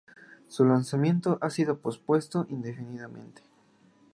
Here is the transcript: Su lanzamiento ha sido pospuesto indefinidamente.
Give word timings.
Su 0.47 0.65
lanzamiento 0.65 1.37
ha 1.41 1.51
sido 1.51 1.77
pospuesto 1.77 2.47
indefinidamente. 2.49 3.43